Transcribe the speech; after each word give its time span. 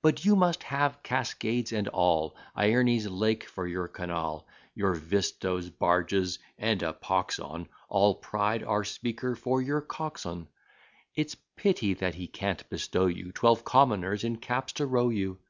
But 0.00 0.24
you 0.24 0.36
must 0.36 0.62
have 0.62 1.02
cascades, 1.02 1.72
and 1.72 1.88
all 1.88 2.36
Iërne's 2.56 3.08
lake, 3.10 3.48
for 3.48 3.66
your 3.66 3.88
canal, 3.88 4.46
Your 4.76 4.94
vistoes, 4.94 5.68
barges, 5.70 6.38
and 6.56 6.80
(a 6.84 6.92
pox 6.92 7.40
on 7.40 7.66
All 7.88 8.14
pride!) 8.14 8.62
our 8.62 8.84
speaker 8.84 9.34
for 9.34 9.60
your 9.60 9.80
coxon: 9.80 10.46
It's 11.16 11.34
pity 11.56 11.94
that 11.94 12.14
he 12.14 12.28
can't 12.28 12.70
bestow 12.70 13.06
you 13.06 13.32
Twelve 13.32 13.64
commoners 13.64 14.22
in 14.22 14.36
caps 14.36 14.72
to 14.74 14.86
row 14.86 15.08
you. 15.08 15.40